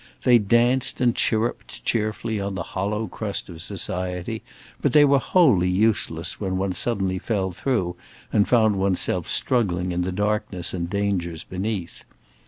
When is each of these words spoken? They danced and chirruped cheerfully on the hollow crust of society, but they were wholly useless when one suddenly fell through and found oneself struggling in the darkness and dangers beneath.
They 0.23 0.39
danced 0.39 0.99
and 0.99 1.15
chirruped 1.15 1.85
cheerfully 1.85 2.39
on 2.39 2.55
the 2.55 2.63
hollow 2.73 3.05
crust 3.05 3.49
of 3.49 3.61
society, 3.61 4.41
but 4.81 4.93
they 4.93 5.05
were 5.05 5.19
wholly 5.19 5.69
useless 5.69 6.39
when 6.39 6.57
one 6.57 6.73
suddenly 6.73 7.19
fell 7.19 7.51
through 7.51 7.95
and 8.33 8.47
found 8.49 8.77
oneself 8.79 9.29
struggling 9.29 9.91
in 9.91 10.01
the 10.01 10.11
darkness 10.11 10.73
and 10.73 10.89
dangers 10.89 11.43
beneath. 11.43 12.03